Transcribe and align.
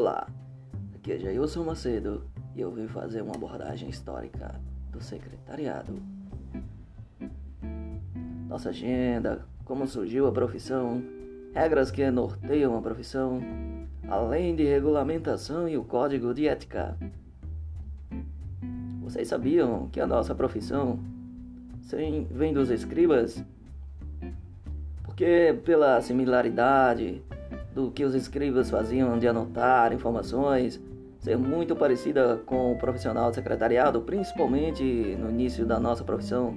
Olá, 0.00 0.26
aqui 0.94 1.12
é 1.12 1.18
Jailson 1.18 1.62
Macedo 1.62 2.24
e 2.56 2.60
eu 2.62 2.72
vim 2.72 2.88
fazer 2.88 3.20
uma 3.20 3.34
abordagem 3.34 3.90
histórica 3.90 4.58
do 4.90 4.98
secretariado. 4.98 6.02
Nossa 8.48 8.70
agenda, 8.70 9.44
como 9.62 9.86
surgiu 9.86 10.26
a 10.26 10.32
profissão, 10.32 11.04
regras 11.52 11.90
que 11.90 12.10
norteiam 12.10 12.78
a 12.78 12.80
profissão, 12.80 13.42
além 14.08 14.56
de 14.56 14.64
regulamentação 14.64 15.68
e 15.68 15.76
o 15.76 15.84
código 15.84 16.32
de 16.32 16.48
ética. 16.48 16.96
Vocês 19.02 19.28
sabiam 19.28 19.90
que 19.90 20.00
a 20.00 20.06
nossa 20.06 20.34
profissão 20.34 20.98
vem 22.30 22.54
dos 22.54 22.70
escribas? 22.70 23.44
Porque 25.02 25.60
pela 25.62 26.00
similaridade 26.00 27.22
do 27.74 27.90
que 27.90 28.04
os 28.04 28.14
escribas 28.14 28.70
faziam 28.70 29.18
de 29.18 29.28
anotar 29.28 29.92
informações, 29.92 30.80
ser 31.18 31.36
muito 31.36 31.76
parecida 31.76 32.40
com 32.46 32.72
o 32.72 32.78
profissional 32.78 33.30
de 33.30 33.36
secretariado, 33.36 34.00
principalmente 34.00 34.82
no 35.18 35.30
início 35.30 35.66
da 35.66 35.78
nossa 35.78 36.02
profissão, 36.02 36.54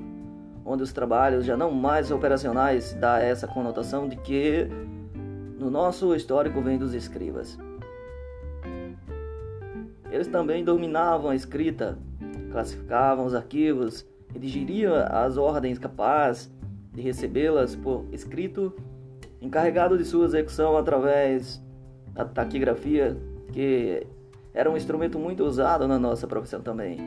onde 0.65 0.81
os 0.81 0.93
trabalhos 0.93 1.45
já 1.45 1.57
não 1.57 1.71
mais 1.71 2.11
operacionais 2.11 2.93
dá 2.93 3.19
essa 3.19 3.47
conotação 3.47 4.07
de 4.07 4.15
que 4.17 4.67
no 5.59 5.69
nosso 5.69 6.15
histórico 6.15 6.61
vem 6.61 6.77
dos 6.77 6.93
escribas. 6.93 7.57
Eles 10.09 10.27
também 10.27 10.63
dominavam 10.63 11.31
a 11.31 11.35
escrita, 11.35 11.97
classificavam 12.51 13.25
os 13.25 13.35
arquivos 13.35 14.05
e 14.35 14.85
as 15.09 15.37
ordens 15.37 15.77
capazes 15.77 16.51
de 16.93 17.01
recebê-las 17.01 17.75
por 17.75 18.05
escrito 18.11 18.73
encarregado 19.43 19.97
de 19.97 20.05
sua 20.05 20.25
execução 20.25 20.77
através 20.77 21.61
da 22.13 22.23
taquigrafia, 22.23 23.17
que 23.51 24.07
era 24.53 24.71
um 24.71 24.77
instrumento 24.77 25.19
muito 25.19 25.43
usado 25.43 25.87
na 25.87 25.99
nossa 25.99 26.25
profissão 26.25 26.61
também. 26.61 26.97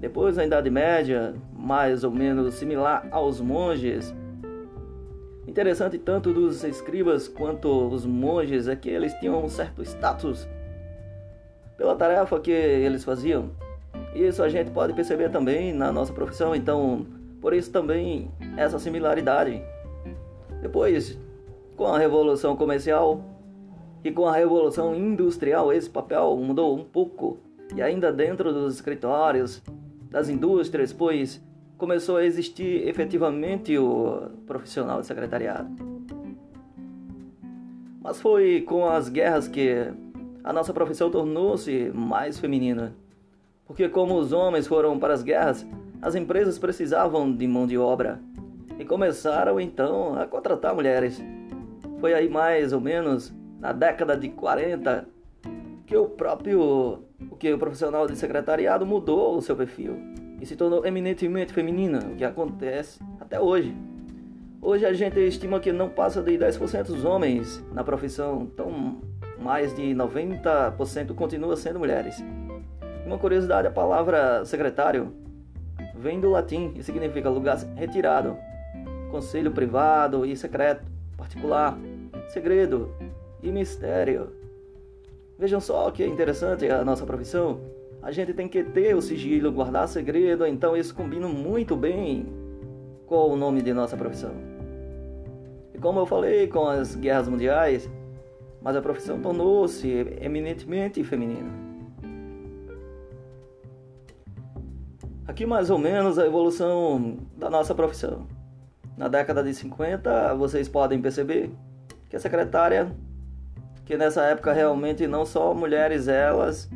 Depois 0.00 0.36
da 0.36 0.46
Idade 0.46 0.70
Média, 0.70 1.34
mais 1.52 2.02
ou 2.02 2.10
menos 2.10 2.54
similar 2.54 3.06
aos 3.10 3.40
monges, 3.40 4.14
interessante 5.46 5.98
tanto 5.98 6.32
dos 6.32 6.64
escribas 6.64 7.28
quanto 7.28 7.68
os 7.88 8.06
monges 8.06 8.68
é 8.68 8.76
que 8.76 8.88
eles 8.88 9.12
tinham 9.14 9.44
um 9.44 9.48
certo 9.48 9.82
status 9.82 10.48
pela 11.76 11.94
tarefa 11.94 12.40
que 12.40 12.50
eles 12.50 13.04
faziam. 13.04 13.50
Isso 14.14 14.42
a 14.42 14.48
gente 14.48 14.70
pode 14.70 14.94
perceber 14.94 15.30
também 15.30 15.74
na 15.74 15.92
nossa 15.92 16.12
profissão, 16.12 16.54
então 16.54 17.17
por 17.40 17.54
isso 17.54 17.70
também 17.70 18.30
essa 18.56 18.78
similaridade. 18.78 19.62
Depois, 20.60 21.18
com 21.76 21.86
a 21.86 21.98
revolução 21.98 22.56
comercial 22.56 23.22
e 24.02 24.10
com 24.10 24.26
a 24.26 24.36
revolução 24.36 24.94
industrial, 24.94 25.72
esse 25.72 25.88
papel 25.88 26.36
mudou 26.36 26.76
um 26.76 26.84
pouco. 26.84 27.38
E 27.74 27.82
ainda 27.82 28.12
dentro 28.12 28.52
dos 28.52 28.74
escritórios, 28.74 29.62
das 30.10 30.28
indústrias, 30.28 30.92
pois 30.92 31.40
começou 31.76 32.16
a 32.16 32.24
existir 32.24 32.88
efetivamente 32.88 33.78
o 33.78 34.30
profissional 34.46 35.00
de 35.00 35.06
secretariado. 35.06 35.70
Mas 38.00 38.20
foi 38.20 38.62
com 38.62 38.88
as 38.88 39.08
guerras 39.08 39.46
que 39.46 39.92
a 40.42 40.52
nossa 40.52 40.72
profissão 40.72 41.10
tornou-se 41.10 41.92
mais 41.94 42.38
feminina. 42.38 42.96
Porque 43.66 43.88
como 43.88 44.16
os 44.16 44.32
homens 44.32 44.66
foram 44.66 44.98
para 44.98 45.12
as 45.12 45.22
guerras, 45.22 45.66
as 46.00 46.14
empresas 46.14 46.58
precisavam 46.58 47.32
de 47.32 47.46
mão 47.46 47.66
de 47.66 47.76
obra 47.76 48.20
e 48.78 48.84
começaram 48.84 49.60
então 49.60 50.14
a 50.18 50.26
contratar 50.26 50.74
mulheres. 50.74 51.20
Foi 52.00 52.14
aí 52.14 52.28
mais 52.28 52.72
ou 52.72 52.80
menos 52.80 53.34
na 53.58 53.72
década 53.72 54.16
de 54.16 54.28
40 54.28 55.06
que 55.86 55.96
o 55.96 56.06
próprio 56.06 57.02
o 57.30 57.36
que 57.36 57.52
o 57.52 57.58
profissional 57.58 58.06
de 58.06 58.16
secretariado 58.16 58.86
mudou 58.86 59.36
o 59.36 59.42
seu 59.42 59.56
perfil 59.56 59.96
e 60.40 60.46
se 60.46 60.54
tornou 60.54 60.86
eminentemente 60.86 61.52
feminina, 61.52 61.98
o 61.98 62.14
que 62.14 62.24
acontece 62.24 63.00
até 63.20 63.40
hoje. 63.40 63.74
Hoje 64.62 64.86
a 64.86 64.92
gente 64.92 65.18
estima 65.18 65.58
que 65.58 65.72
não 65.72 65.88
passa 65.88 66.22
de 66.22 66.32
10% 66.38 66.84
dos 66.84 67.04
homens 67.04 67.64
na 67.72 67.82
profissão, 67.82 68.48
então 68.52 69.00
mais 69.40 69.74
de 69.74 69.82
90% 69.94 71.14
continua 71.14 71.56
sendo 71.56 71.80
mulheres. 71.80 72.22
Uma 73.04 73.18
curiosidade, 73.18 73.66
a 73.66 73.70
palavra 73.70 74.44
secretário 74.44 75.12
vem 75.98 76.20
do 76.20 76.30
latim 76.30 76.72
e 76.76 76.82
significa 76.82 77.28
lugar 77.28 77.58
retirado, 77.74 78.36
conselho 79.10 79.50
privado 79.50 80.24
e 80.24 80.36
secreto, 80.36 80.84
particular, 81.16 81.76
segredo 82.28 82.94
e 83.42 83.50
mistério. 83.50 84.32
Vejam 85.38 85.60
só 85.60 85.90
que 85.90 86.04
interessante 86.04 86.68
a 86.68 86.84
nossa 86.84 87.04
profissão. 87.04 87.60
A 88.00 88.12
gente 88.12 88.32
tem 88.32 88.48
que 88.48 88.62
ter 88.62 88.94
o 88.94 89.02
sigilo, 89.02 89.50
guardar 89.50 89.88
segredo, 89.88 90.46
então 90.46 90.76
isso 90.76 90.94
combina 90.94 91.26
muito 91.28 91.76
bem 91.76 92.26
com 93.06 93.32
o 93.32 93.36
nome 93.36 93.60
de 93.60 93.72
nossa 93.72 93.96
profissão. 93.96 94.32
E 95.74 95.78
como 95.78 95.98
eu 95.98 96.06
falei 96.06 96.46
com 96.46 96.66
as 96.68 96.94
guerras 96.94 97.28
mundiais, 97.28 97.90
mas 98.62 98.76
a 98.76 98.82
profissão 98.82 99.20
tornou-se 99.20 99.88
eminentemente 100.20 101.02
feminina. 101.02 101.67
Aqui 105.28 105.44
mais 105.44 105.68
ou 105.68 105.76
menos 105.78 106.18
a 106.18 106.24
evolução 106.24 107.18
da 107.36 107.50
nossa 107.50 107.74
profissão. 107.74 108.26
Na 108.96 109.08
década 109.08 109.44
de 109.44 109.52
50, 109.52 110.34
vocês 110.36 110.70
podem 110.70 111.02
perceber 111.02 111.50
que 112.08 112.16
a 112.16 112.18
secretária, 112.18 112.90
que 113.84 113.94
nessa 113.94 114.22
época 114.22 114.54
realmente 114.54 115.06
não 115.06 115.26
só 115.26 115.52
mulheres 115.52 116.08
elas 116.08 116.70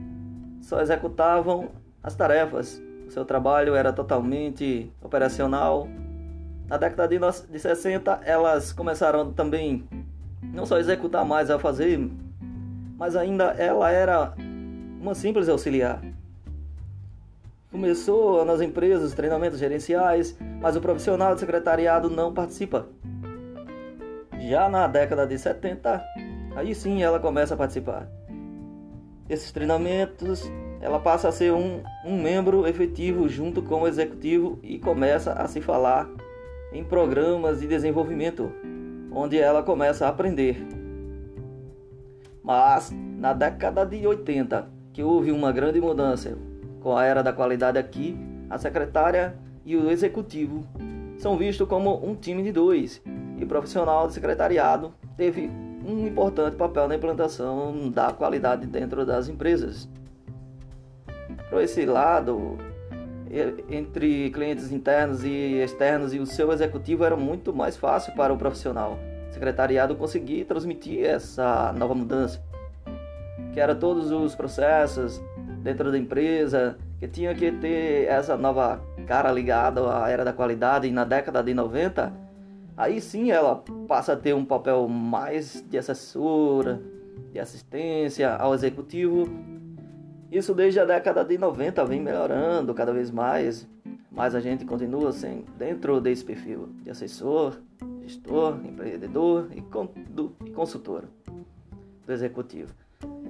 só 0.61 0.83
executavam 0.83 1.71
as 2.03 2.15
tarefas. 2.15 2.79
O 3.09 3.11
seu 3.11 3.25
trabalho 3.25 3.75
era 3.75 3.91
totalmente 3.91 4.93
operacional. 5.03 5.89
Na 6.69 6.77
década 6.77 7.09
de 7.09 7.59
60, 7.59 8.21
elas 8.23 8.71
começaram 8.71 9.33
também 9.33 9.89
não 10.43 10.67
só 10.67 10.77
executar 10.79 11.25
mais 11.25 11.51
a 11.51 11.59
fazer, 11.59 11.99
mas 12.99 13.17
ainda 13.17 13.45
ela 13.53 13.91
era 13.91 14.35
uma 15.01 15.15
simples 15.15 15.49
auxiliar. 15.49 16.03
Começou 17.73 18.45
nas 18.45 18.61
empresas, 18.61 19.15
treinamentos 19.15 19.59
gerenciais, 19.59 20.37
mas 20.61 20.77
o 20.77 20.81
profissional 20.81 21.33
de 21.33 21.41
secretariado 21.41 22.11
não 22.11 22.35
participa. 22.35 22.87
Já 24.39 24.69
na 24.69 24.87
década 24.87 25.27
de 25.27 25.39
70, 25.39 26.05
aí 26.55 26.75
sim 26.75 27.03
ela 27.03 27.19
começa 27.19 27.55
a 27.55 27.57
participar. 27.57 28.07
Esses 29.27 29.51
treinamentos, 29.53 30.53
ela 30.83 31.01
passa 31.01 31.31
a 31.31 31.33
ser 31.33 31.55
um, 31.55 31.83
um 32.05 32.21
membro 32.21 32.67
efetivo 32.67 33.27
junto 33.27 33.63
com 33.63 33.81
o 33.81 33.89
executivo 33.89 34.59
e 34.63 34.79
começa 34.79 35.33
a 35.33 35.49
se 35.49 35.63
falar 35.63 36.11
em 36.75 36.85
programas 36.85 37.61
de 37.61 37.67
desenvolvimento, 37.67 38.53
onde 39.11 39.39
ela 39.39 39.63
começa 39.63 40.05
a 40.05 40.11
aprender. 40.11 40.63
Mas 42.43 42.93
na 43.19 43.33
década 43.33 43.87
de 43.87 44.07
80, 44.07 44.69
que 44.93 45.03
houve 45.03 45.33
uma 45.33 45.51
grande 45.51 45.81
mudança, 45.81 46.37
com 46.83 46.97
a 46.97 47.05
era 47.05 47.23
da 47.23 47.33
qualidade 47.33 47.79
aqui, 47.79 48.17
a 48.51 48.59
secretária 48.59 49.35
e 49.65 49.77
o 49.77 49.91
executivo 49.91 50.67
são 51.19 51.37
vistos 51.37 51.69
como 51.69 52.05
um 52.05 52.15
time 52.15 52.43
de 52.43 52.51
dois, 52.51 53.01
e 53.39 53.45
o 53.45 53.47
profissional 53.47 54.09
de 54.09 54.15
secretariado 54.15 54.93
teve 55.17 55.51
um 55.87 56.07
importante 56.07 56.57
papel 56.57 56.89
na 56.89 56.97
implantação 56.97 57.91
da 57.91 58.13
qualidade 58.13 58.67
dentro 58.67 59.07
das 59.07 59.29
empresas. 59.29 59.89
Por 61.49 61.63
esse 61.63 61.85
lado, 61.87 62.59
entre 63.71 64.31
clientes 64.31 64.71
internos 64.71 65.25
e 65.25 65.61
externos 65.63 66.13
e 66.13 66.19
o 66.19 66.27
seu 66.27 66.53
executivo 66.53 67.05
era 67.05 67.17
muito 67.17 67.53
mais 67.53 67.77
fácil 67.77 68.15
para 68.15 68.33
o 68.33 68.37
profissional 68.37 68.99
secretariado 69.31 69.97
conseguir 69.97 70.45
transmitir 70.45 71.05
essa 71.05 71.73
nova 71.73 71.95
mudança, 71.95 72.43
que 73.53 73.59
era 73.59 73.75
todos 73.75 74.11
os 74.11 74.35
processos, 74.35 75.23
dentro 75.63 75.91
da 75.91 75.97
empresa, 75.97 76.77
que 76.99 77.07
tinha 77.07 77.35
que 77.35 77.51
ter 77.53 78.07
essa 78.09 78.37
nova 78.37 78.83
cara 79.07 79.31
ligada 79.31 79.81
à 79.97 80.11
era 80.11 80.25
da 80.25 80.33
qualidade 80.33 80.89
e 80.89 80.91
na 80.91 81.05
década 81.05 81.43
de 81.43 81.55
90, 81.55 82.13
aí 82.77 83.01
sim 83.01 83.31
ela 83.31 83.63
passa 83.87 84.15
a 84.15 84.17
ter 84.17 84.35
um 84.35 84.45
papel 84.45 84.89
mais 84.89 85.65
de 85.69 85.79
assessora, 85.79 86.83
de 87.33 87.39
assistência 87.39 88.35
ao 88.35 88.55
executivo. 88.55 89.29
Isso 90.31 90.53
desde 90.53 90.81
a 90.81 90.85
década 90.85 91.25
de 91.25 91.39
90 91.39 91.85
vem 91.85 92.01
melhorando 92.01 92.75
cada 92.75 92.93
vez 92.93 93.11
mais, 93.11 93.69
mas 94.11 94.35
a 94.35 94.41
gente 94.41 94.65
continua 94.65 95.11
assim, 95.11 95.45
dentro 95.57 96.01
desse 96.01 96.25
perfil 96.25 96.71
de 96.83 96.91
assessor, 96.91 97.59
gestor, 98.03 98.59
empreendedor 98.65 99.49
e, 99.55 99.63
consultor 100.51 101.05
do 102.05 102.13
executivo. 102.13 102.82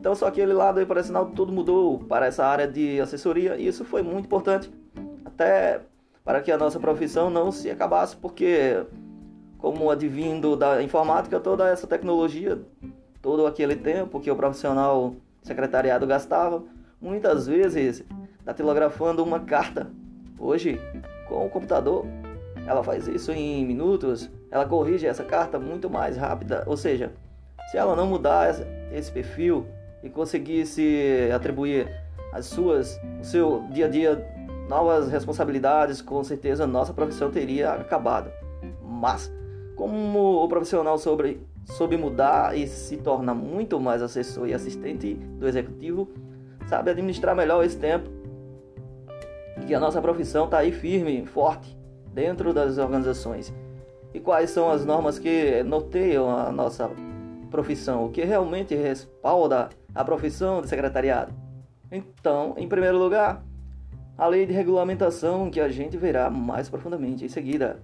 Então, 0.02 0.16
só 0.16 0.32
que 0.32 0.40
aquele 0.40 0.52
lado 0.52 0.78
aí 0.78 0.84
operacional 0.84 1.26
tudo 1.26 1.52
mudou 1.52 2.00
para 2.00 2.26
essa 2.26 2.44
área 2.44 2.66
de 2.66 3.00
assessoria 3.00 3.54
e 3.54 3.68
isso 3.68 3.84
foi 3.84 4.02
muito 4.02 4.24
importante, 4.24 4.68
até 5.24 5.80
para 6.24 6.40
que 6.40 6.50
a 6.50 6.58
nossa 6.58 6.80
profissão 6.80 7.30
não 7.30 7.52
se 7.52 7.70
acabasse, 7.70 8.16
porque 8.16 8.84
como 9.58 9.88
advindo 9.92 10.56
da 10.56 10.82
informática, 10.82 11.38
toda 11.38 11.68
essa 11.68 11.86
tecnologia, 11.86 12.60
todo 13.22 13.46
aquele 13.46 13.76
tempo 13.76 14.18
que 14.18 14.28
o 14.28 14.34
profissional 14.34 15.14
secretariado 15.40 16.04
gastava, 16.04 16.64
muitas 17.00 17.46
vezes 17.46 18.04
datilografando 18.44 19.22
uma 19.22 19.38
carta. 19.38 19.88
Hoje, 20.36 20.80
com 21.28 21.46
o 21.46 21.48
computador, 21.48 22.04
ela 22.66 22.82
faz 22.82 23.06
isso 23.06 23.30
em 23.30 23.64
minutos, 23.64 24.28
ela 24.50 24.66
corrige 24.66 25.06
essa 25.06 25.22
carta 25.22 25.60
muito 25.60 25.88
mais 25.88 26.16
rápida. 26.16 26.64
Ou 26.66 26.76
seja, 26.76 27.12
se 27.70 27.76
ela 27.76 27.94
não 27.94 28.08
mudar 28.08 28.52
esse 28.92 29.12
perfil 29.12 29.64
e 30.02 30.10
conseguisse 30.10 31.30
atribuir 31.34 31.88
as 32.32 32.46
suas, 32.46 32.98
o 33.20 33.24
seu 33.24 33.64
dia 33.70 33.86
a 33.86 33.88
dia, 33.88 34.26
novas 34.68 35.10
responsabilidades, 35.10 36.00
com 36.00 36.22
certeza 36.24 36.66
nossa 36.66 36.92
profissão 36.92 37.30
teria 37.30 37.72
acabado. 37.72 38.30
Mas 38.82 39.30
como 39.76 40.42
o 40.42 40.48
profissional 40.48 40.98
sobre, 40.98 41.46
soube 41.64 41.96
mudar 41.96 42.56
e 42.56 42.66
se 42.66 42.96
torna 42.96 43.34
muito 43.34 43.78
mais 43.80 44.02
assessor 44.02 44.48
e 44.48 44.54
assistente 44.54 45.14
do 45.14 45.46
executivo, 45.46 46.08
sabe 46.66 46.90
administrar 46.90 47.34
melhor 47.34 47.64
esse 47.64 47.76
tempo. 47.76 48.08
E 49.66 49.74
a 49.74 49.80
nossa 49.80 50.00
profissão 50.00 50.46
está 50.46 50.58
aí 50.58 50.72
firme, 50.72 51.24
forte, 51.26 51.76
dentro 52.12 52.52
das 52.52 52.78
organizações. 52.78 53.52
E 54.14 54.20
quais 54.20 54.50
são 54.50 54.70
as 54.70 54.84
normas 54.84 55.18
que 55.18 55.62
norteiam 55.62 56.30
a 56.30 56.50
nossa 56.50 56.90
profissão, 57.52 58.06
o 58.06 58.10
que 58.10 58.24
realmente 58.24 58.74
respalda 58.74 59.68
a 59.94 60.02
profissão 60.02 60.60
de 60.60 60.68
secretariado? 60.68 61.32
Então, 61.92 62.54
em 62.56 62.66
primeiro 62.66 62.98
lugar, 62.98 63.44
a 64.18 64.26
lei 64.26 64.46
de 64.46 64.52
regulamentação 64.52 65.50
que 65.50 65.60
a 65.60 65.68
gente 65.68 65.96
verá 65.96 66.30
mais 66.30 66.68
profundamente 66.68 67.24
em 67.24 67.28
seguida. 67.28 67.80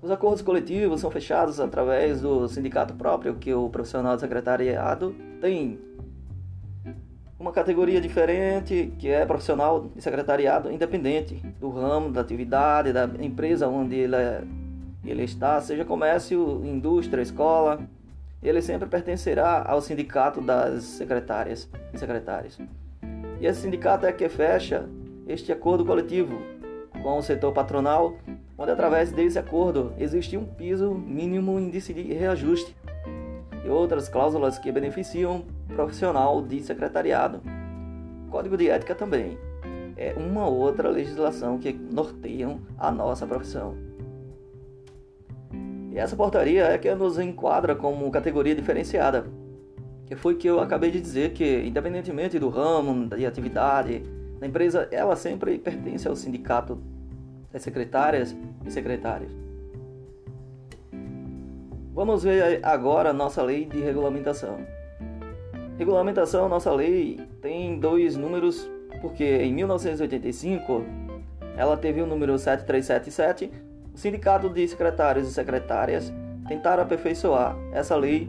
Os 0.00 0.10
acordos 0.10 0.40
coletivos 0.40 1.00
são 1.00 1.10
fechados 1.10 1.58
através 1.58 2.20
do 2.20 2.46
sindicato 2.48 2.94
próprio 2.94 3.34
que 3.34 3.52
o 3.52 3.68
profissional 3.68 4.14
de 4.14 4.20
secretariado 4.20 5.14
tem. 5.40 5.78
Uma 7.38 7.52
categoria 7.52 8.00
diferente 8.00 8.94
que 8.98 9.08
é 9.08 9.26
profissional 9.26 9.90
de 9.94 10.00
secretariado 10.00 10.70
independente 10.70 11.34
do 11.60 11.68
ramo, 11.70 12.10
da 12.10 12.20
atividade, 12.20 12.92
da 12.92 13.04
empresa 13.20 13.68
onde 13.68 13.96
ele, 13.96 14.16
é, 14.16 14.42
ele 15.10 15.24
está, 15.24 15.60
seja 15.60 15.84
comércio, 15.84 16.62
indústria, 16.64 17.22
escola, 17.22 17.80
ele 18.42 18.60
sempre 18.60 18.88
pertencerá 18.88 19.64
ao 19.66 19.80
sindicato 19.80 20.40
das 20.40 20.84
secretárias 20.84 21.68
e 21.92 21.98
secretários. 21.98 22.58
E 23.40 23.46
esse 23.46 23.62
sindicato 23.62 24.06
é 24.06 24.12
que 24.12 24.28
fecha 24.28 24.88
este 25.26 25.52
acordo 25.52 25.84
coletivo 25.84 26.40
com 27.02 27.18
o 27.18 27.22
setor 27.22 27.52
patronal 27.52 28.16
onde 28.58 28.70
através 28.70 29.12
desse 29.12 29.38
acordo 29.38 29.92
existe 29.98 30.36
um 30.36 30.44
piso 30.44 30.94
mínimo 30.94 31.58
índice 31.58 31.92
de 31.92 32.02
reajuste 32.02 32.74
e 33.64 33.68
outras 33.68 34.08
cláusulas 34.08 34.58
que 34.58 34.72
beneficiam 34.72 35.44
o 35.68 35.74
profissional 35.74 36.40
de 36.40 36.62
secretariado. 36.62 37.42
Código 38.30 38.56
de 38.56 38.70
ética 38.70 38.94
também 38.94 39.38
é 39.96 40.14
uma 40.16 40.46
outra 40.46 40.88
legislação 40.88 41.58
que 41.58 41.72
norteiam 41.72 42.60
a 42.78 42.90
nossa 42.90 43.26
profissão. 43.26 43.85
E 45.96 45.98
essa 45.98 46.14
portaria 46.14 46.64
é 46.64 46.76
que 46.76 46.94
nos 46.94 47.18
enquadra 47.18 47.74
como 47.74 48.10
categoria 48.10 48.54
diferenciada, 48.54 49.24
que 50.04 50.14
foi 50.14 50.34
que 50.34 50.46
eu 50.46 50.60
acabei 50.60 50.90
de 50.90 51.00
dizer 51.00 51.32
que, 51.32 51.62
independentemente 51.64 52.38
do 52.38 52.50
ramo, 52.50 53.06
da 53.06 53.16
atividade 53.26 54.02
da 54.38 54.46
empresa, 54.46 54.86
ela 54.92 55.16
sempre 55.16 55.56
pertence 55.56 56.06
ao 56.06 56.14
sindicato 56.14 56.78
das 57.50 57.62
secretárias 57.62 58.36
e 58.66 58.70
secretários. 58.70 59.32
Vamos 61.94 62.24
ver 62.24 62.60
agora 62.62 63.10
nossa 63.14 63.42
lei 63.42 63.64
de 63.64 63.80
regulamentação. 63.80 64.58
Regulamentação, 65.78 66.46
nossa 66.46 66.70
lei 66.72 67.18
tem 67.40 67.80
dois 67.80 68.16
números, 68.16 68.70
porque 69.00 69.24
em 69.24 69.54
1985 69.54 70.84
ela 71.56 71.74
teve 71.74 72.02
o 72.02 72.06
número 72.06 72.38
7377. 72.38 73.50
O 73.96 73.98
Sindicato 73.98 74.50
de 74.50 74.68
Secretários 74.68 75.26
e 75.26 75.32
Secretárias 75.32 76.12
tentaram 76.46 76.82
aperfeiçoar 76.82 77.56
essa 77.72 77.96
lei 77.96 78.28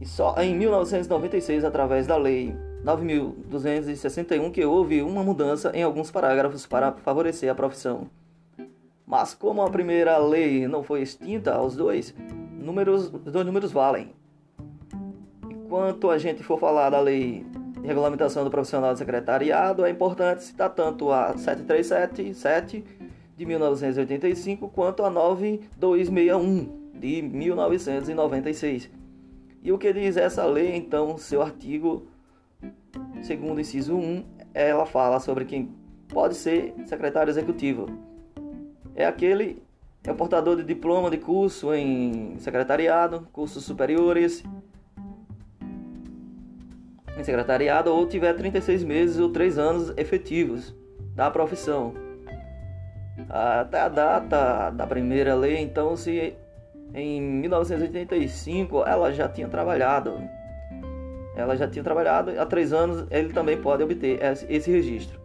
e 0.00 0.06
só 0.06 0.36
em 0.40 0.54
1996, 0.54 1.64
através 1.64 2.06
da 2.06 2.16
lei 2.16 2.56
9.261 2.84 4.52
que 4.52 4.64
houve 4.64 5.02
uma 5.02 5.24
mudança 5.24 5.72
em 5.74 5.82
alguns 5.82 6.12
parágrafos 6.12 6.66
para 6.66 6.92
favorecer 6.92 7.50
a 7.50 7.54
profissão. 7.54 8.06
Mas 9.04 9.34
como 9.34 9.60
a 9.60 9.70
primeira 9.70 10.16
lei 10.18 10.68
não 10.68 10.84
foi 10.84 11.02
extinta 11.02 11.54
aos 11.54 11.74
dois, 11.74 12.14
números, 12.60 13.12
os 13.12 13.32
dois 13.32 13.44
números 13.44 13.72
valem. 13.72 14.12
Enquanto 15.50 16.10
a 16.10 16.16
gente 16.16 16.44
for 16.44 16.60
falar 16.60 16.90
da 16.90 17.00
lei 17.00 17.44
de 17.80 17.86
regulamentação 17.88 18.44
do 18.44 18.50
profissional 18.52 18.96
secretariado, 18.96 19.84
é 19.84 19.90
importante 19.90 20.44
citar 20.44 20.70
tanto 20.70 21.10
a 21.10 21.36
7377 21.36 22.97
de 23.38 23.46
1985 23.46 24.68
quanto 24.68 25.04
a 25.04 25.10
9261 25.10 26.90
de 26.92 27.22
1996. 27.22 28.90
E 29.62 29.70
o 29.70 29.78
que 29.78 29.92
diz 29.92 30.16
essa 30.16 30.44
lei, 30.44 30.74
então, 30.74 31.16
seu 31.16 31.40
artigo 31.40 32.08
segundo 33.22 33.60
inciso 33.60 33.94
1, 33.94 34.24
ela 34.52 34.84
fala 34.84 35.20
sobre 35.20 35.44
quem 35.44 35.70
pode 36.08 36.34
ser 36.34 36.74
secretário 36.86 37.30
executivo. 37.30 37.86
É 38.96 39.06
aquele 39.06 39.62
é 40.02 40.12
portador 40.12 40.56
de 40.56 40.64
diploma 40.64 41.08
de 41.08 41.18
curso 41.18 41.72
em 41.72 42.36
secretariado, 42.38 43.28
cursos 43.32 43.64
superiores 43.64 44.42
em 47.16 47.22
secretariado 47.22 47.90
ou 47.92 48.04
tiver 48.06 48.32
36 48.32 48.82
meses 48.82 49.18
ou 49.20 49.30
3 49.30 49.58
anos 49.58 49.92
efetivos 49.96 50.74
da 51.14 51.30
profissão. 51.30 52.07
Até 53.28 53.80
a 53.80 53.88
data 53.88 54.70
da 54.70 54.86
primeira 54.86 55.34
lei, 55.34 55.58
então, 55.58 55.96
se 55.96 56.34
em 56.94 57.20
1985 57.20 58.84
ela 58.86 59.12
já 59.12 59.28
tinha 59.28 59.48
trabalhado 59.48 60.18
ela 61.38 61.56
já 61.56 61.68
tinha 61.68 61.84
trabalhado 61.84 62.32
há 62.36 62.44
três 62.44 62.72
anos, 62.72 63.06
ele 63.12 63.32
também 63.32 63.56
pode 63.56 63.80
obter 63.80 64.18
esse 64.48 64.70
registro. 64.72 65.20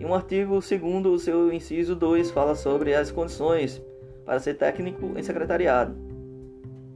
E 0.00 0.04
um 0.04 0.14
artigo 0.14 0.62
segundo 0.62 1.12
o 1.12 1.18
seu 1.18 1.52
inciso 1.52 1.94
2 1.94 2.30
fala 2.30 2.54
sobre 2.54 2.94
as 2.94 3.10
condições 3.10 3.80
para 4.24 4.40
ser 4.40 4.54
técnico 4.54 5.12
em 5.14 5.22
secretariado. 5.22 5.94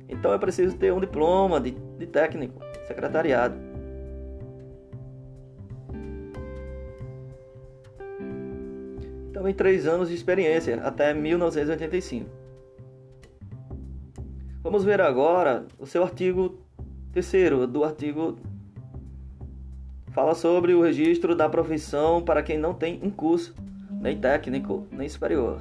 Então 0.09 0.33
é 0.33 0.38
preciso 0.38 0.75
ter 0.76 0.91
um 0.91 1.00
diploma 1.00 1.61
de, 1.61 1.73
de 1.99 2.07
técnico 2.07 2.59
secretariado. 2.87 3.65
Também 9.37 9.52
três 9.52 9.87
anos 9.87 10.09
de 10.09 10.14
experiência, 10.14 10.81
até 10.83 11.12
1985. 11.12 12.25
Vamos 14.62 14.83
ver 14.83 14.99
agora 14.99 15.66
o 15.78 15.85
seu 15.85 16.02
artigo 16.02 16.59
Terceiro, 17.12 17.66
do 17.66 17.85
artigo 17.85 18.38
fala 20.12 20.35
sobre 20.35 20.73
o 20.73 20.81
registro 20.81 21.37
da 21.37 21.50
profissão 21.50 22.23
para 22.23 22.43
quem 22.43 22.57
não 22.57 22.73
tem 22.73 22.99
um 23.02 23.11
curso, 23.11 23.55
nem 24.00 24.19
técnico, 24.19 24.87
nem 24.90 25.07
superior. 25.07 25.61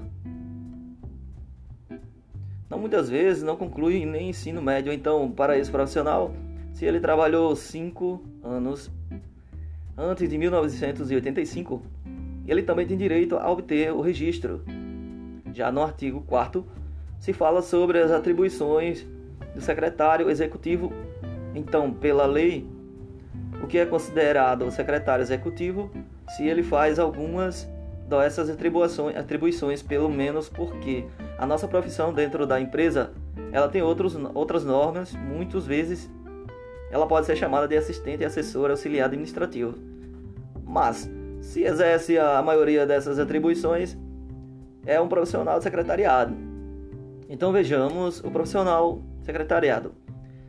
Não 2.69 2.79
muitas 2.79 3.09
vezes 3.09 3.43
não 3.43 3.57
conclui 3.57 4.05
nem 4.05 4.29
ensino 4.29 4.61
médio, 4.61 4.93
então 4.93 5.29
para 5.29 5.57
esse 5.57 5.69
profissional, 5.69 6.31
se 6.71 6.85
ele 6.85 7.01
trabalhou 7.01 7.53
cinco 7.57 8.23
anos 8.41 8.89
antes 9.97 10.29
de 10.29 10.37
1985, 10.37 11.81
ele 12.47 12.63
também 12.63 12.85
tem 12.85 12.97
direito 12.97 13.35
a 13.35 13.49
obter 13.49 13.91
o 13.91 14.01
registro. 14.01 14.63
Já 15.53 15.71
no 15.71 15.81
artigo 15.81 16.21
4 16.21 16.65
se 17.19 17.33
fala 17.33 17.61
sobre 17.61 17.99
as 17.99 18.11
atribuições 18.11 19.05
do 19.53 19.61
secretário 19.61 20.29
executivo 20.29 20.91
então, 21.55 21.91
pela 21.91 22.25
lei, 22.25 22.67
o 23.63 23.67
que 23.67 23.77
é 23.77 23.85
considerado 23.85 24.65
o 24.65 24.71
secretário 24.71 25.23
executivo 25.23 25.89
se 26.35 26.45
ele 26.45 26.61
faz 26.61 26.99
algumas 26.99 27.67
dessas 28.09 28.49
atribuições, 28.49 29.15
atribuições, 29.15 29.81
pelo 29.81 30.09
menos 30.09 30.49
porque 30.49 31.05
a 31.37 31.45
nossa 31.45 31.67
profissão 31.67 32.13
dentro 32.13 32.45
da 32.45 32.59
empresa 32.59 33.11
ela 33.51 33.69
tem 33.69 33.81
outros, 33.81 34.15
outras 34.33 34.65
normas, 34.65 35.13
muitas 35.13 35.65
vezes 35.65 36.09
ela 36.91 37.07
pode 37.07 37.25
ser 37.25 37.35
chamada 37.35 37.67
de 37.67 37.75
assistente, 37.75 38.23
assessor, 38.23 38.69
auxiliar 38.69 39.05
administrativo. 39.05 39.75
Mas, 40.63 41.09
se 41.41 41.63
exerce 41.63 42.17
a 42.17 42.41
maioria 42.41 42.85
dessas 42.85 43.19
atribuições, 43.19 43.97
é 44.85 44.99
um 44.99 45.07
profissional 45.07 45.57
de 45.57 45.63
secretariado. 45.63 46.35
Então 47.29 47.51
vejamos 47.51 48.19
o 48.23 48.29
profissional 48.29 49.01
secretariado. 49.23 49.93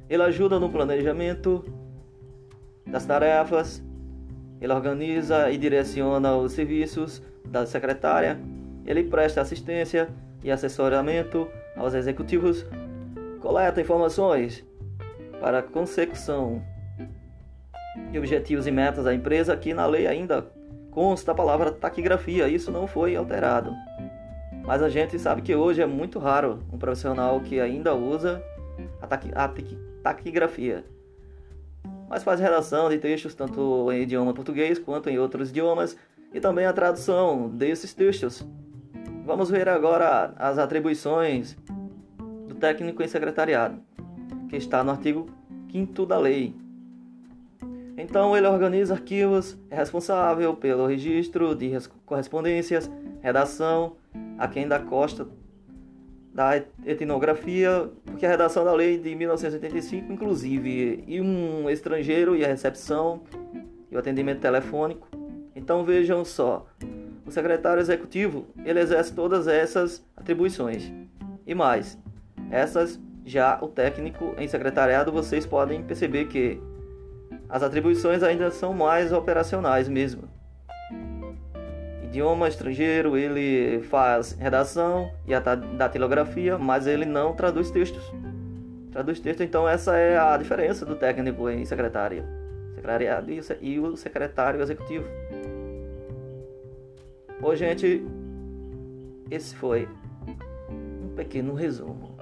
Ele 0.09 0.23
ajuda 0.23 0.61
no 0.61 0.69
planejamento 0.69 1.64
das 2.87 3.05
tarefas, 3.05 3.83
ele 4.61 4.73
organiza 4.73 5.50
e 5.50 5.59
direciona 5.59 6.37
os 6.37 6.52
serviços 6.52 7.23
da 7.45 7.66
secretária, 7.66 8.38
ele 8.85 9.05
presta 9.05 9.40
assistência 9.40 10.09
e 10.43 10.50
assessoramento 10.50 11.49
aos 11.76 11.95
executivos, 11.95 12.64
coleta 13.40 13.81
informações 13.81 14.64
para 15.40 15.62
consecução 15.62 16.62
de 18.11 18.19
objetivos 18.19 18.66
e 18.66 18.71
metas 18.71 19.05
da 19.05 19.14
empresa. 19.14 19.52
Aqui 19.52 19.75
na 19.75 19.87
lei 19.87 20.07
ainda 20.07 20.47
consta 20.97 21.33
a 21.33 21.35
palavra 21.35 21.71
taquigrafia, 21.71 22.49
isso 22.49 22.71
não 22.71 22.87
foi 22.87 23.15
alterado. 23.15 23.76
Mas 24.65 24.83
a 24.83 24.88
gente 24.88 25.19
sabe 25.19 25.43
que 25.43 25.55
hoje 25.55 25.83
é 25.83 25.87
muito 25.87 26.19
raro 26.19 26.61
um 26.73 26.79
profissional 26.79 27.38
que 27.38 27.61
ainda 27.61 27.95
usa 27.95 28.43
a, 29.03 29.07
taqui, 29.07 29.31
a 29.35 29.53
taquigrafia. 30.03 30.87
Mas 32.09 32.25
faz 32.25 32.41
redação 32.41 32.88
de 32.88 32.97
textos 32.97 33.35
tanto 33.35 33.93
em 33.93 34.05
idioma 34.05 34.33
português 34.33 34.79
quanto 34.79 35.11
em 35.11 35.19
outros 35.19 35.50
idiomas 35.50 35.99
e 36.33 36.41
também 36.41 36.65
a 36.65 36.73
tradução 36.73 37.47
desses 37.50 37.93
textos. 37.93 38.43
Vamos 39.26 39.50
ver 39.50 39.69
agora 39.69 40.33
as 40.38 40.57
atribuições 40.57 41.59
do 42.49 42.55
técnico 42.55 43.03
em 43.03 43.09
secretariado, 43.09 43.83
que 44.49 44.57
está 44.57 44.83
no 44.83 44.93
artigo 44.93 45.29
5 45.71 46.07
da 46.07 46.19
lei. 46.19 46.55
Então, 47.97 48.37
ele 48.37 48.47
organiza 48.47 48.95
arquivos, 48.95 49.57
é 49.71 49.76
responsável 49.76 50.55
pelo 50.55 50.87
registro 50.87 51.55
de 51.55 51.73
correspondências, 52.05 52.91
redação, 53.23 53.97
a 54.38 54.47
quem 54.47 54.69
da 54.69 54.79
costa 54.79 55.26
da 56.37 56.62
etnografia, 56.85 57.88
porque 58.05 58.26
a 58.26 58.29
redação 58.29 58.62
da 58.62 58.75
lei 58.75 58.99
de 58.99 59.15
1985, 59.15 60.12
inclusive, 60.12 61.03
e 61.07 61.19
um 61.19 61.71
estrangeiro 61.71 62.37
e 62.37 62.45
a 62.45 62.49
recepção 62.49 63.23
e 63.91 63.97
o 63.97 63.99
atendimento 63.99 64.41
telefônico. 64.41 65.09
Então 65.55 65.83
vejam 65.83 66.26
só, 66.26 66.67
o 67.25 67.31
secretário 67.31 67.81
executivo 67.81 68.49
ele 68.67 68.79
exerce 68.79 69.15
todas 69.15 69.49
essas 69.49 70.05
atribuições 70.15 70.93
e 71.47 71.55
mais, 71.55 71.99
essas 72.50 73.00
já 73.25 73.59
o 73.62 73.69
técnico 73.69 74.35
em 74.37 74.47
secretariado 74.47 75.11
vocês 75.11 75.47
podem 75.47 75.83
perceber 75.83 76.26
que 76.26 76.61
as 77.49 77.62
atribuições 77.62 78.23
ainda 78.23 78.50
são 78.50 78.73
mais 78.73 79.12
operacionais 79.12 79.88
mesmo 79.88 80.29
idioma 82.17 82.49
estrangeiro, 82.49 83.15
ele 83.15 83.83
faz 83.83 84.33
redação 84.33 85.11
e 85.26 85.35
a 85.35 85.38
datilografia, 85.38 86.57
mas 86.57 86.87
ele 86.87 87.05
não 87.05 87.35
traduz 87.35 87.71
textos. 87.71 88.11
Traduz 88.91 89.21
texto, 89.21 89.43
então 89.43 89.69
essa 89.69 89.95
é 89.99 90.17
a 90.17 90.35
diferença 90.38 90.87
do 90.87 90.97
técnico 90.97 91.50
em 91.50 91.67
secretária, 91.67 92.25
secretariado 92.75 93.31
e 93.61 93.79
o 93.79 93.97
secretário 93.99 94.62
executivo. 94.62 95.05
Bom, 97.38 97.55
gente, 97.55 98.03
esse 99.31 99.55
foi 99.55 99.87
um 100.71 101.15
pequeno 101.15 101.53
resumo 101.53 102.15